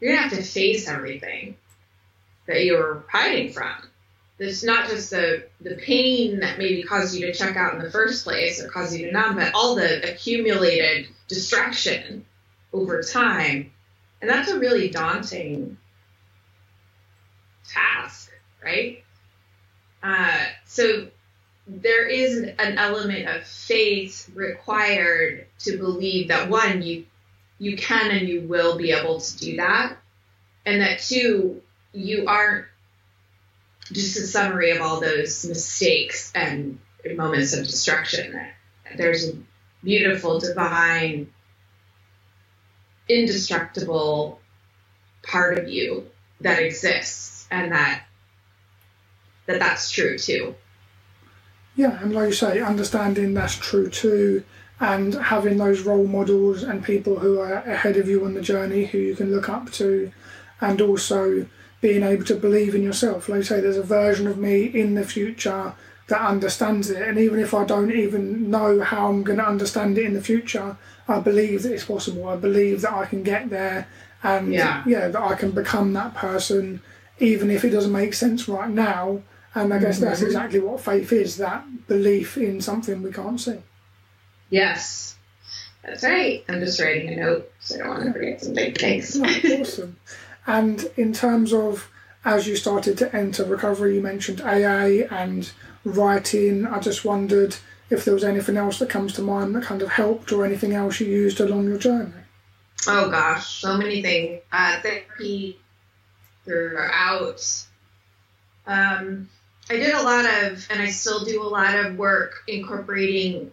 [0.00, 1.56] you're gonna have to face everything
[2.46, 3.72] that you're hiding from.
[4.40, 7.92] It's not just the the pain that maybe caused you to check out in the
[7.92, 12.26] first place or caused you to numb, but all the accumulated distraction
[12.74, 13.72] over time.
[14.20, 15.78] And that's a really daunting
[17.72, 18.30] task,
[18.62, 19.02] right?
[20.02, 21.08] Uh, so
[21.66, 27.06] there is an element of faith required to believe that one, you
[27.58, 29.96] you can and you will be able to do that,
[30.66, 32.66] and that two, you aren't
[33.92, 36.78] just a summary of all those mistakes and
[37.16, 38.38] moments of destruction.
[38.96, 39.36] There's a
[39.82, 41.32] beautiful divine
[43.08, 44.40] indestructible
[45.22, 46.06] part of you
[46.40, 48.04] that exists and that
[49.46, 50.54] that that's true too.
[51.76, 54.44] Yeah and like you say understanding that's true too
[54.80, 58.84] and having those role models and people who are ahead of you on the journey
[58.84, 60.10] who you can look up to
[60.60, 61.46] and also
[61.80, 63.28] being able to believe in yourself.
[63.28, 65.74] Like you say there's a version of me in the future
[66.08, 69.96] that understands it and even if i don't even know how i'm going to understand
[69.96, 72.28] it in the future I believe that it's possible.
[72.28, 73.86] I believe that I can get there,
[74.22, 76.80] and yeah, yeah that I can become that person,
[77.18, 79.22] even if it doesn't make sense right now.
[79.54, 80.06] And I guess mm-hmm.
[80.06, 83.58] that's exactly what faith is: that belief in something we can't see.
[84.48, 85.16] Yes,
[85.82, 86.44] that's right.
[86.48, 88.74] I'm just writing a note, so I don't want to forget something.
[88.74, 89.18] Thanks.
[89.20, 89.96] awesome.
[90.46, 91.90] And in terms of
[92.24, 95.50] as you started to enter recovery, you mentioned AA and
[95.84, 96.66] writing.
[96.66, 97.56] I just wondered
[97.90, 100.72] if there was anything else that comes to mind that kind of helped or anything
[100.72, 102.12] else you used along your journey.
[102.86, 104.42] Oh gosh, so many things.
[104.52, 105.58] Uh, therapy
[106.44, 107.66] throughout.
[108.66, 109.28] Um,
[109.70, 113.52] I did a lot of, and I still do a lot of work incorporating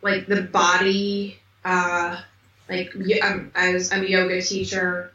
[0.00, 1.38] like the body.
[1.64, 2.20] Uh,
[2.68, 2.92] like
[3.22, 5.12] I'm, I was, I'm a yoga teacher,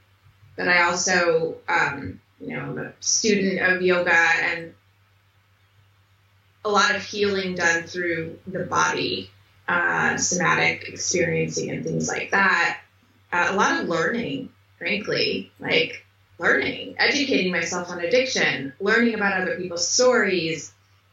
[0.56, 4.74] but I also, um, you know, I'm a student of yoga and
[6.68, 9.30] a lot of healing done through the body,
[9.68, 12.80] uh, somatic experiencing, and things like that.
[13.32, 16.06] Uh, a lot of learning, frankly, like
[16.40, 20.72] learning, educating myself on addiction, learning about other people's stories,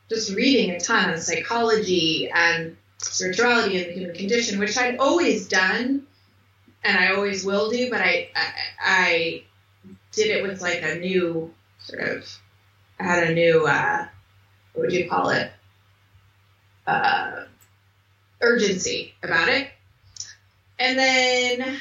[0.08, 5.48] just reading a ton on psychology and spirituality and the human condition, which I'd always
[5.48, 6.06] done
[6.82, 9.42] and I always will do, but I, I, I
[10.12, 12.38] did it with like a new sort of,
[13.00, 14.06] I had a new, uh,
[14.74, 15.50] what would you call it?
[16.86, 17.44] Uh,
[18.40, 19.68] urgency about it.
[20.78, 21.78] And then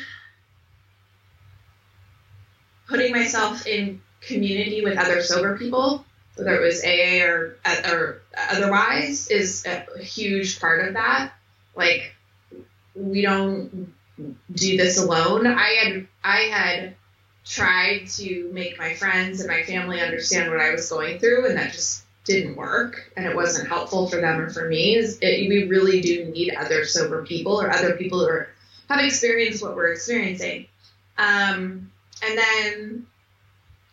[2.88, 9.28] putting myself in community with other sober people, whether it was AA or, or otherwise,
[9.28, 11.34] is a huge part of that.
[11.76, 12.16] Like,
[12.96, 13.94] we don't
[14.54, 15.48] do this alone.
[15.48, 16.96] I had I had
[17.46, 21.58] tried to make my friends and my family understand what I was going through, and
[21.58, 24.96] that just didn't work, and it wasn't helpful for them or for me.
[24.96, 28.50] Is it, we really do need other sober people or other people who are,
[28.90, 30.68] have experienced what we're experiencing.
[31.18, 31.92] Um,
[32.26, 33.08] and then,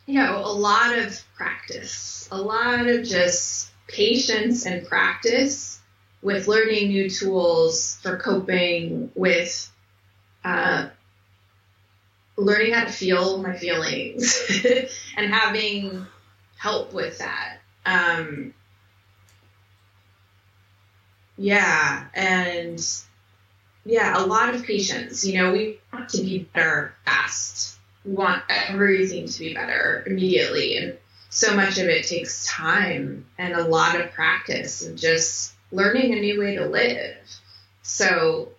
[0.07, 5.81] you know, a lot of practice, a lot of just patience and practice
[6.23, 9.71] with learning new tools for coping with
[10.45, 10.89] uh,
[12.37, 14.63] learning how to feel my feelings
[15.17, 16.07] and having
[16.57, 17.60] help with that.
[17.87, 18.55] Um,
[21.37, 22.81] yeah, and
[23.85, 25.25] yeah, a lot of patience.
[25.25, 27.79] You know, we want to be better fast.
[28.05, 30.77] We want everything to be better immediately.
[30.77, 30.99] And
[31.31, 36.21] so much of it takes time and a lot of practice and just learning a
[36.21, 37.17] new way to live.
[37.83, 38.51] So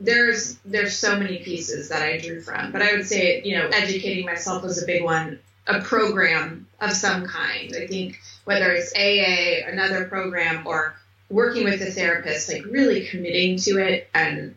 [0.00, 3.68] there's there's so many pieces that I drew from, but I would say you know
[3.68, 5.40] educating myself was a big one.
[5.68, 7.74] A program of some kind.
[7.76, 10.96] I think whether it's AA, another program, or
[11.28, 14.54] working with a therapist, like really committing to it and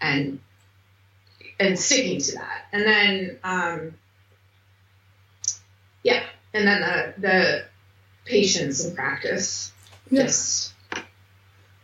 [0.00, 0.40] and
[1.58, 2.66] and sticking to that.
[2.72, 3.94] And then um,
[6.02, 6.22] yeah,
[6.54, 7.64] and then the the
[8.24, 9.72] patience and practice.
[10.10, 10.72] Yes.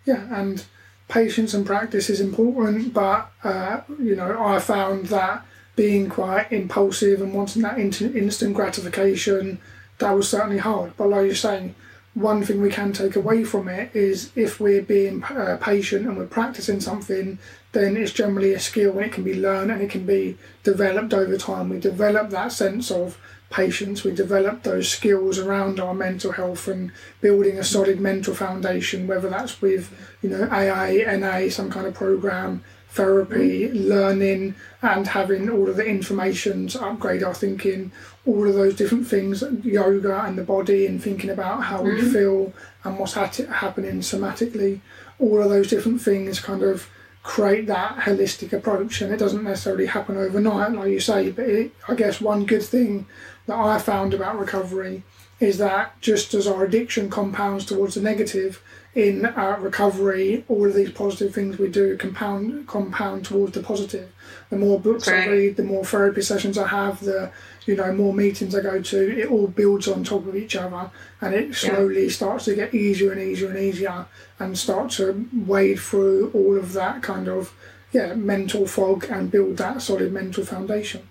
[0.05, 0.65] Yeah, and
[1.09, 5.45] patience and practice is important, but uh, you know, I found that
[5.77, 9.59] being quite impulsive and wanting that instant gratification,
[9.99, 10.97] that was certainly hard.
[10.97, 11.75] But like you're saying,
[12.15, 16.17] one thing we can take away from it is if we're being uh, patient and
[16.17, 17.39] we're practicing something,
[17.73, 21.13] then it's generally a skill and it can be learned and it can be developed
[21.13, 21.69] over time.
[21.69, 23.19] We develop that sense of
[23.51, 29.07] patience, we develop those skills around our mental health and building a solid mental foundation,
[29.07, 32.65] whether that's with, you know, AA, NA, some kind of program,
[32.97, 37.93] therapy, learning, and having all of the information to upgrade our thinking,
[38.25, 41.97] all of those different things, yoga and the body, and thinking about how mm-hmm.
[41.97, 42.53] we feel
[42.85, 44.81] and what's at it happening somatically,
[45.19, 46.89] all of those different things kind of
[47.23, 51.73] create that holistic approach and it doesn't necessarily happen overnight like you say but it,
[51.89, 53.05] i guess one good thing
[53.47, 55.03] that I found about recovery
[55.39, 58.63] is that just as our addiction compounds towards the negative,
[58.97, 64.11] in uh, recovery, all of these positive things we do compound compound towards the positive.
[64.49, 65.29] The more books right.
[65.29, 67.31] I read, the more therapy sessions I have, the
[67.67, 70.91] you know more meetings I go to, it all builds on top of each other,
[71.21, 72.11] and it slowly yeah.
[72.11, 74.07] starts to get easier and easier and easier,
[74.39, 77.53] and start to wade through all of that kind of
[77.93, 81.07] yeah mental fog and build that solid mental foundation.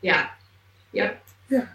[0.00, 0.28] Yeah.
[0.92, 1.24] Yep.
[1.50, 1.66] Yeah.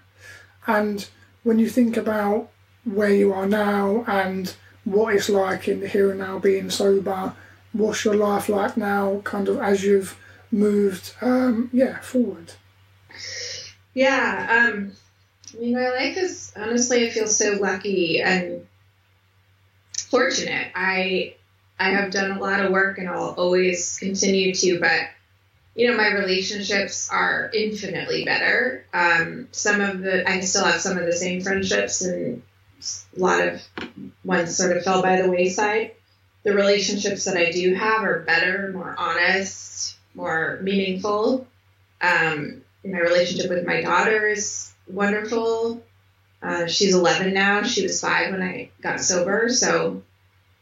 [0.66, 1.10] And
[1.44, 2.50] when you think about
[2.84, 4.54] where you are now and
[4.86, 7.34] what it's like in the here and now being sober,
[7.74, 10.18] what's your life like now, kind of as you've
[10.52, 12.54] moved, um, yeah, forward?
[13.94, 14.70] Yeah.
[14.74, 14.94] Um,
[15.54, 18.66] I mean, my life is honestly, I feel so lucky and
[20.10, 20.72] fortunate.
[20.76, 21.36] I
[21.80, 25.02] I have done a lot of work and I'll always continue to, but
[25.76, 28.86] you know, my relationships are infinitely better.
[28.94, 32.44] Um, some of the, I still have some of the same friendships, and
[33.16, 33.62] a lot of
[34.24, 35.92] ones sort of fell by the wayside.
[36.44, 41.48] The relationships that I do have are better, more honest, more meaningful.
[42.02, 45.84] Um, my relationship with my daughter is wonderful.
[46.42, 47.62] Uh, she's 11 now.
[47.64, 50.02] She was five when I got sober, so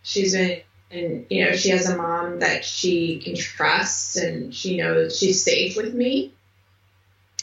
[0.03, 0.61] she's been
[0.91, 5.43] and you know she has a mom that she can trust and she knows she's
[5.43, 6.33] safe with me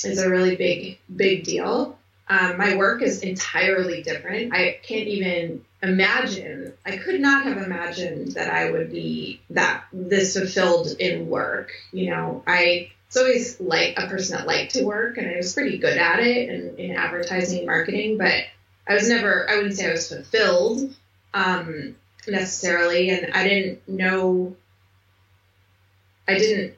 [0.04, 1.95] is a really big big deal
[2.28, 8.32] um, my work is entirely different i can't even imagine i could not have imagined
[8.32, 13.96] that i would be that this fulfilled in work you know i it's always like
[13.98, 16.96] a person that liked to work and i was pretty good at it in, in
[16.96, 18.44] advertising and marketing but
[18.88, 20.94] i was never i wouldn't say i was fulfilled
[21.36, 21.96] um,
[22.26, 24.56] necessarily, and I didn't know.
[26.26, 26.74] I didn't.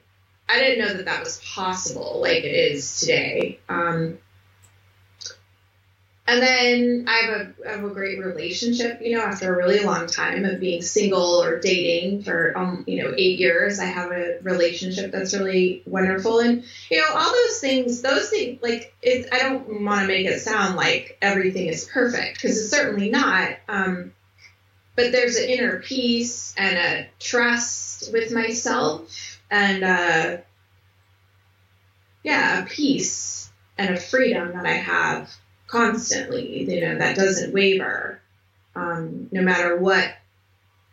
[0.47, 3.59] I didn't know that that was possible, like it is today.
[3.69, 4.17] Um,
[6.29, 9.83] and then I have a, I have a great relationship, you know, after a really
[9.83, 14.11] long time of being single or dating for, um, you know, eight years, I have
[14.11, 16.37] a relationship that's really wonderful.
[16.37, 20.27] And, you know, all those things, those things, like, it, I don't want to make
[20.27, 23.53] it sound like everything is perfect because it's certainly not.
[23.67, 24.13] Um,
[24.95, 30.37] but there's an inner peace and a trust with myself and, uh,
[32.23, 33.49] yeah, a peace
[33.79, 35.35] and a freedom that I have
[35.69, 38.19] constantly, you know, that doesn't waver,
[38.75, 40.15] um, no matter what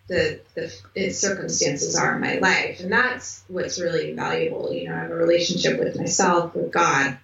[0.09, 2.81] the, the circumstances are in my life.
[2.81, 4.73] And that's what's really valuable.
[4.73, 7.19] You know, I have a relationship with myself, with God,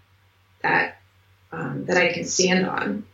[0.62, 0.98] that
[1.52, 3.04] um, that I can stand on.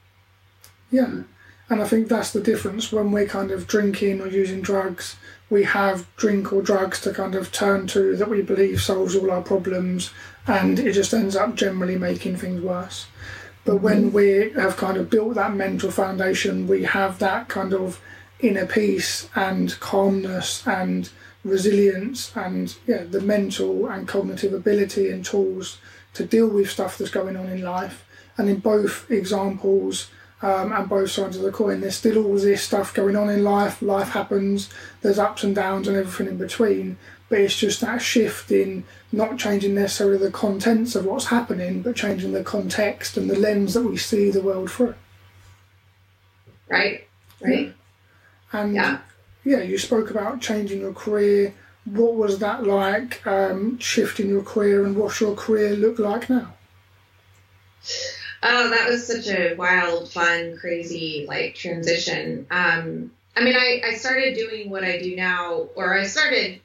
[0.91, 1.23] Yeah.
[1.71, 5.17] And I think that's the difference when we're kind of drinking or using drugs.
[5.51, 9.31] We have drink or drugs to kind of turn to that we believe solves all
[9.31, 10.11] our problems,
[10.47, 13.07] and it just ends up generally making things worse.
[13.69, 18.01] But when we have kind of built that mental foundation, we have that kind of
[18.41, 21.11] inner peace and calmness and
[21.45, 25.77] resilience and yeah, the mental and cognitive ability and tools
[26.15, 28.07] to deal with stuff that's going on in life.
[28.39, 30.09] And in both examples
[30.41, 33.45] um, and both sides of the coin, there's still all this stuff going on in
[33.45, 33.83] life.
[33.83, 34.71] Life happens,
[35.03, 36.97] there's ups and downs and everything in between
[37.29, 41.97] but it's just that shift in not changing necessarily the contents of what's happening, but
[41.97, 44.95] changing the context and the lens that we see the world through.
[46.69, 47.07] Right,
[47.41, 47.67] right.
[47.67, 48.61] Yeah.
[48.61, 48.99] And yeah.
[49.45, 51.55] yeah, you spoke about changing your career.
[51.85, 56.55] What was that like, um, shifting your career, and what's your career look like now?
[58.43, 62.47] Oh, that was such a wild, fun, crazy like transition.
[62.51, 66.61] Um, I mean, I, I started doing what I do now, or I started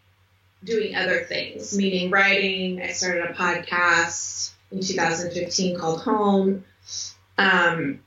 [0.63, 2.81] doing other things, meaning writing.
[2.81, 6.63] I started a podcast in 2015 called Home,
[7.37, 7.99] um,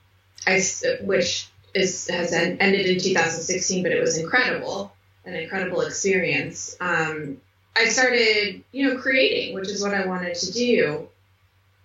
[0.47, 0.63] I,
[1.03, 4.93] which is has ended in 2016, but it was incredible,
[5.25, 6.77] an incredible experience.
[6.81, 7.41] Um,
[7.77, 11.09] I started, you know, creating, which is what I wanted to do,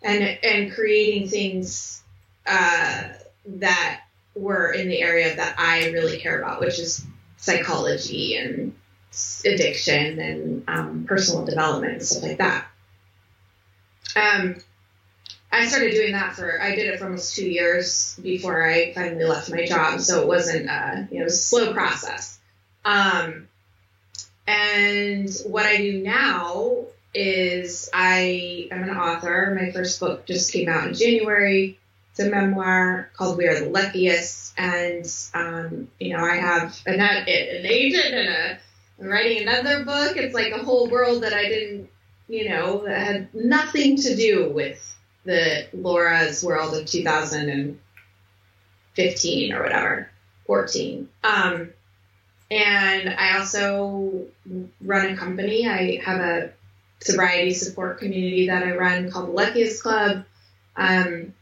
[0.02, 2.02] and and creating things
[2.48, 3.10] uh,
[3.46, 4.02] that
[4.36, 7.06] were in the area that I really care about, which is
[7.36, 8.74] psychology and
[9.46, 12.68] addiction and um, personal development and stuff like that.
[14.16, 14.56] Um,
[15.52, 19.26] I started doing that for I did it for almost two years before I finally
[19.26, 22.40] left my job, so it wasn't uh, you know it was a slow process.
[22.86, 23.48] Um,
[24.48, 29.58] and what I do now is I am an author.
[29.60, 31.78] My first book just came out in January.
[32.12, 37.02] It's a memoir called We Are the Luckiest, and um, you know I have an,
[37.02, 38.60] an agent and a
[39.02, 40.16] Writing another book.
[40.16, 41.90] It's like a whole world that I didn't,
[42.28, 50.12] you know, that had nothing to do with the Laura's world of 2015 or whatever,
[50.46, 51.10] 14.
[51.24, 51.72] Um,
[52.52, 54.28] and I also
[54.82, 55.68] run a company.
[55.68, 56.52] I have a
[57.00, 60.26] sobriety support community that I run called the Luckiest Club.
[60.76, 61.34] Um,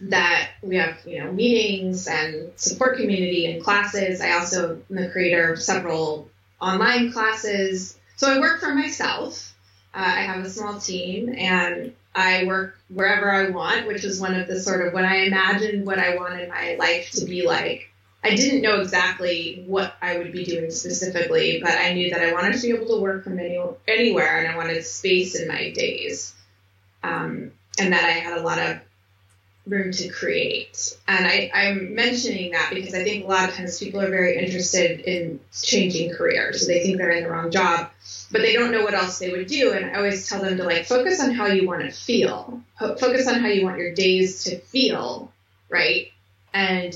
[0.00, 4.20] that we have, you know, meetings and support community and classes.
[4.20, 6.28] I also am the creator of several
[6.60, 7.98] online classes.
[8.16, 9.54] So I work for myself.
[9.94, 14.34] Uh, I have a small team and I work wherever I want, which is one
[14.34, 17.90] of the sort of when I imagined what I wanted my life to be like.
[18.22, 22.32] I didn't know exactly what I would be doing specifically, but I knew that I
[22.32, 25.70] wanted to be able to work from any, anywhere and I wanted space in my
[25.70, 26.34] days.
[27.04, 28.80] Um, and that I had a lot of
[29.68, 30.96] room to create.
[31.06, 34.38] And I, I'm mentioning that because I think a lot of times people are very
[34.38, 36.62] interested in changing careers.
[36.62, 37.90] So they think they're in the wrong job,
[38.30, 39.72] but they don't know what else they would do.
[39.72, 43.28] And I always tell them to like focus on how you want to feel, focus
[43.28, 45.30] on how you want your days to feel,
[45.68, 46.10] right?
[46.52, 46.94] And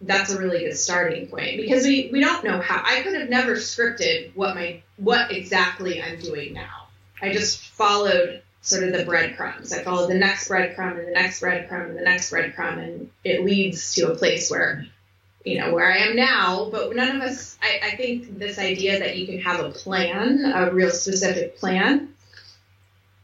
[0.00, 3.30] that's a really good starting point because we, we don't know how I could have
[3.30, 6.88] never scripted what my what exactly I'm doing now.
[7.20, 9.72] I just followed sort of the breadcrumbs.
[9.72, 13.44] I follow the next breadcrumb and the next breadcrumb and the next breadcrumb, and it
[13.44, 14.84] leads to a place where,
[15.44, 16.68] you know, where I am now.
[16.70, 20.44] But none of us, I, I think this idea that you can have a plan,
[20.44, 22.12] a real specific plan,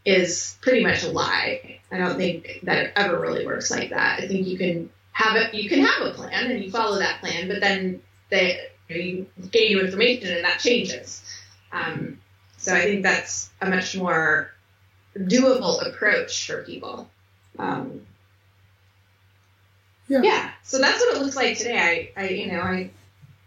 [0.05, 1.81] is pretty much a lie.
[1.91, 4.21] I don't think that it ever really works like that.
[4.21, 7.21] I think you can have a, you can have a plan and you follow that
[7.21, 11.25] plan, but then they, you, gain new information and that changes.
[11.73, 12.21] Um,
[12.59, 14.53] so I think that's a much more
[15.17, 17.09] doable approach for people.
[17.59, 18.07] Um,
[20.09, 20.23] yeah.
[20.23, 20.51] yeah.
[20.63, 22.13] So that's what it looks like today.
[22.17, 22.91] I, I, you know, I,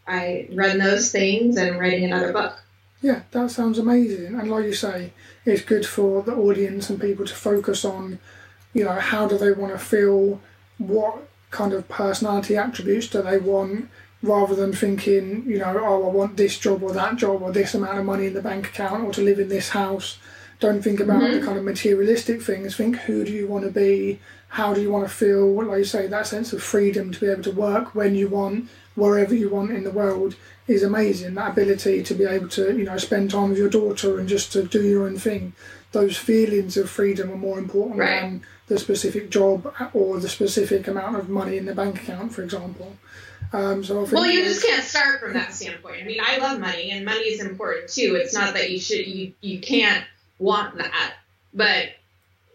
[0.07, 2.61] I run those things and I'm writing another book.
[3.01, 4.35] Yeah, that sounds amazing.
[4.39, 5.11] And like you say,
[5.45, 8.19] it's good for the audience and people to focus on,
[8.73, 10.41] you know, how do they want to feel,
[10.77, 13.89] what kind of personality attributes do they want
[14.23, 17.75] rather than thinking, you know, oh, I want this job or that job or this
[17.75, 20.17] amount of money in the bank account or to live in this house.
[20.59, 21.39] Don't think about mm-hmm.
[21.39, 22.75] the kind of materialistic things.
[22.75, 24.19] Think who do you want to be?
[24.49, 25.51] How do you want to feel?
[25.63, 28.69] Like you say, that sense of freedom to be able to work when you want,
[28.95, 30.35] wherever you want in the world
[30.67, 31.33] is amazing.
[31.35, 34.53] That ability to be able to, you know, spend time with your daughter and just
[34.53, 35.53] to do your own thing.
[35.91, 38.21] Those feelings of freedom are more important right.
[38.21, 42.41] than the specific job or the specific amount of money in the bank account, for
[42.41, 42.97] example.
[43.53, 46.01] Um, so well, you just can't start from that standpoint.
[46.01, 48.17] I mean, I love money, and money is important too.
[48.19, 50.03] It's not that you should you you can't
[50.39, 51.13] want that,
[51.53, 51.89] but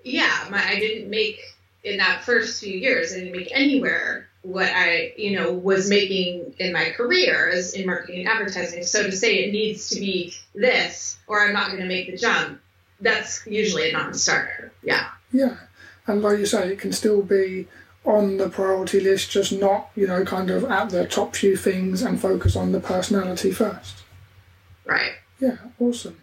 [0.04, 1.40] yeah, my, I didn't make
[1.84, 3.12] in that first few years.
[3.12, 7.86] I didn't make anywhere what I you know was making in my career as in
[7.86, 8.84] marketing and advertising.
[8.84, 12.16] So to say it needs to be this, or I'm not going to make the
[12.16, 12.60] jump,
[13.00, 14.72] that's usually a non-starter.
[14.82, 15.08] Yeah.
[15.32, 15.56] Yeah,
[16.06, 17.68] and like you say, it can still be
[18.04, 22.02] on the priority list, just not, you know, kind of at the top few things
[22.02, 24.02] and focus on the personality first.
[24.84, 25.12] Right.
[25.38, 26.19] Yeah, awesome.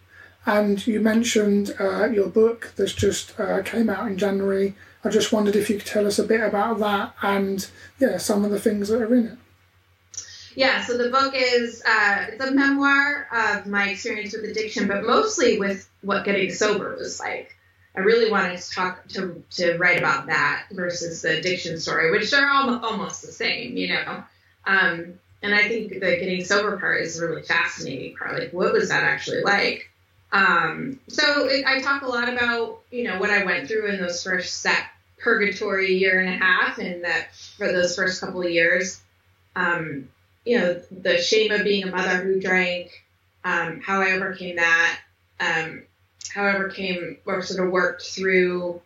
[0.47, 4.75] And you mentioned uh, your book that's just uh, came out in January.
[5.03, 7.69] I just wondered if you could tell us a bit about that and,
[7.99, 9.37] yeah, some of the things that are in it.
[10.55, 15.05] Yeah, so the book is uh, it's a memoir of my experience with addiction, but
[15.05, 17.55] mostly with what getting sober was like.
[17.95, 22.33] I really wanted to talk to to write about that versus the addiction story, which
[22.33, 24.23] are all, almost the same, you know.
[24.65, 28.39] Um, and I think the getting sober part is really fascinating part.
[28.39, 29.91] Like, what was that actually like?
[30.31, 34.01] Um, so it, I talk a lot about you know what I went through in
[34.01, 38.51] those first that purgatory year and a half, and that for those first couple of
[38.51, 39.01] years,
[39.55, 40.09] um,
[40.45, 43.03] you know, the shame of being a mother who drank,
[43.43, 44.99] um, how I overcame that,
[45.39, 45.83] um,
[46.33, 48.81] however, came or sort of worked through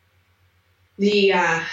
[0.98, 1.64] the uh,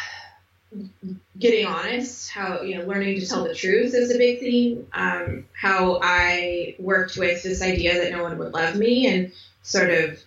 [1.39, 4.87] getting honest, how you know learning to tell the truth is a big theme.
[4.93, 9.91] Um, how I worked with this idea that no one would love me, and sort
[9.91, 10.23] of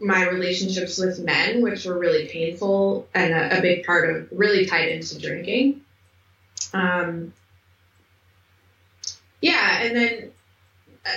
[0.00, 4.66] my relationships with men, which were really painful and a, a big part of really
[4.66, 5.80] tied into drinking.
[6.72, 7.32] Um,
[9.40, 10.30] yeah, and then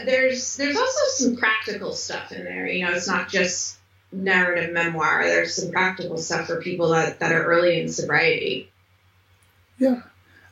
[0.06, 2.68] there's there's also some practical stuff in there.
[2.68, 3.78] You know, it's not just
[4.12, 5.24] narrative memoir.
[5.24, 8.72] There's some practical stuff for people that, that are early in sobriety.
[9.78, 10.02] Yeah,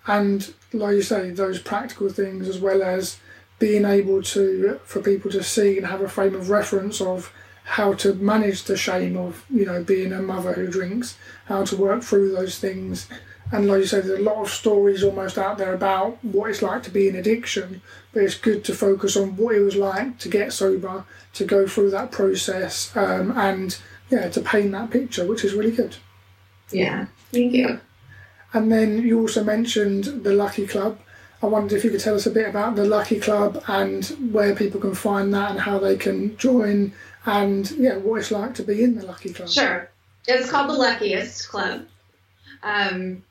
[0.07, 3.17] and like you say, those practical things as well as
[3.59, 7.33] being able to for people to see and have a frame of reference of
[7.63, 11.75] how to manage the shame of you know being a mother who drinks, how to
[11.75, 13.07] work through those things
[13.51, 16.61] and like you say, there's a lot of stories almost out there about what it's
[16.61, 17.81] like to be in addiction,
[18.13, 21.03] but it's good to focus on what it was like to get sober,
[21.39, 23.77] to go through that process, um, and
[24.09, 25.95] yeah, to paint that picture, which is really good.
[26.71, 27.79] Yeah, thank you.
[28.53, 30.99] And then you also mentioned the Lucky Club.
[31.41, 34.53] I wondered if you could tell us a bit about the Lucky Club and where
[34.53, 36.93] people can find that and how they can join,
[37.25, 39.49] and yeah, what it's like to be in the Lucky Club.
[39.49, 39.89] Sure,
[40.27, 41.85] it's called the Luckiest Club.
[42.61, 43.23] Um,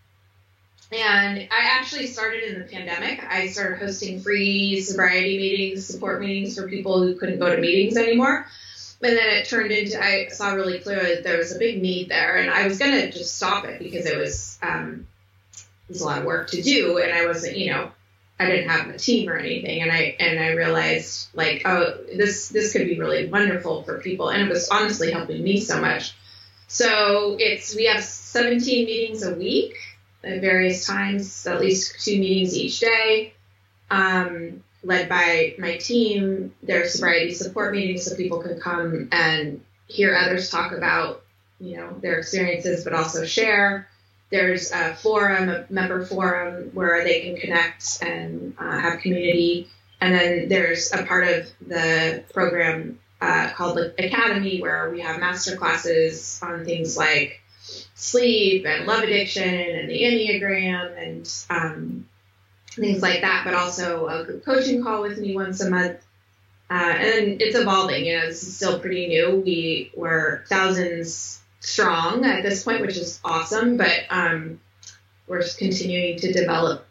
[0.91, 3.23] and I actually started in the pandemic.
[3.23, 7.97] I started hosting free sobriety meetings, support meetings for people who couldn't go to meetings
[7.97, 8.47] anymore.
[9.03, 12.09] And then it turned into, I saw really clearly that there was a big need
[12.09, 12.37] there.
[12.37, 15.07] And I was going to just stop it because it was, um,
[15.53, 16.99] it was a lot of work to do.
[16.99, 17.91] And I wasn't, you know,
[18.41, 19.83] I didn't have a team or anything.
[19.83, 24.31] And I, and I realized like, oh, this, this could be really wonderful for people.
[24.31, 26.15] And it was honestly helping me so much.
[26.67, 29.75] So it's, we have 17 meetings a week
[30.25, 33.35] at various times, at least two meetings each day,
[33.91, 36.55] um, led by my team.
[36.63, 41.23] There's sobriety support meetings so people can come and hear others talk about,
[41.61, 43.89] you know, their experiences, but also share.
[44.31, 49.69] There's a forum, a member forum where they can connect and uh, have community.
[50.01, 55.19] And then there's a part of the program uh, called the Academy where we have
[55.19, 57.41] master classes on things like
[57.99, 62.09] sleep and love addiction and the Enneagram and um,
[62.71, 65.99] things like that, but also a group coaching call with me once a month.
[66.71, 68.07] Uh, and it's evolving.
[68.07, 69.43] You know, this is still pretty new.
[69.45, 74.61] We were thousands strong at this point, which is awesome, but um,
[75.27, 76.87] we're continuing to develop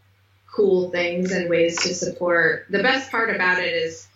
[0.53, 2.65] cool things and ways to support.
[2.69, 4.07] The best part about it is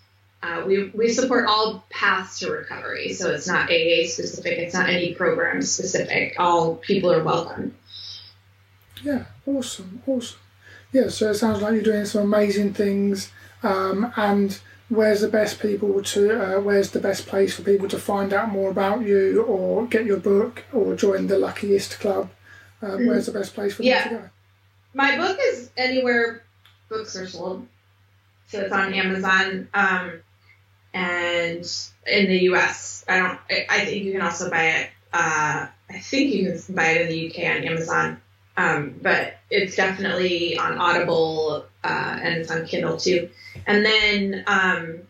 [0.44, 3.14] uh, we, we support all paths to recovery.
[3.14, 6.36] So it's not AA specific, it's not any program specific.
[6.40, 7.76] All people are welcome.
[9.04, 10.40] Yeah, awesome, awesome.
[10.92, 13.32] Yeah, so it sounds like you're doing some amazing things.
[13.64, 18.00] Um, and where's the best people to, uh, where's the best place for people to
[18.00, 22.30] find out more about you or get your book or join the Luckiest Club?
[22.82, 23.08] Um, mm.
[23.08, 24.08] Where's the best place for yeah.
[24.08, 24.30] them to go?
[24.94, 26.44] my book is anywhere
[26.90, 27.68] books are sold.
[28.48, 30.22] So it's on Amazon um,
[30.94, 31.66] and
[32.06, 33.06] in the US.
[33.08, 33.40] I don't.
[33.70, 34.90] I think you can also buy it.
[35.14, 38.22] Uh, I think you can buy it in the UK on Amazon.
[38.58, 43.30] Um, but it's definitely on Audible uh, and it's on Kindle too.
[43.66, 45.02] And then um,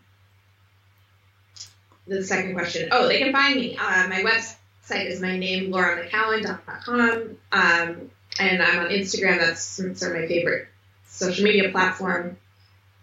[2.06, 2.88] the second question.
[2.92, 3.76] Oh, they can find me.
[3.76, 7.36] Uh, my website is my name, lauramckowen.com.
[7.52, 9.38] Um, and I'm on Instagram.
[9.38, 10.68] That's sort of my favorite
[11.06, 12.36] social media platform.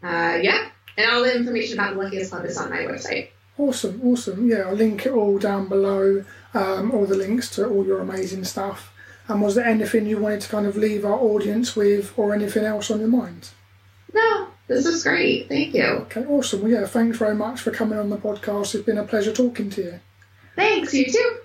[0.02, 0.70] Uh, yeah,
[1.00, 3.30] and all the information about the Luckiest Club is on my website.
[3.58, 4.50] Awesome, awesome.
[4.50, 8.44] Yeah, I'll link it all down below, um, all the links to all your amazing
[8.44, 8.94] stuff.
[9.28, 12.66] And was there anything you wanted to kind of leave our audience with or anything
[12.66, 13.50] else on your mind?
[14.14, 15.48] No, this is great.
[15.48, 15.84] Thank you.
[15.84, 16.62] Okay, awesome.
[16.62, 18.76] Well, yeah, thanks very much for coming on the podcast.
[18.76, 20.00] It's been a pleasure talking to you.
[20.56, 21.38] Thanks, you too.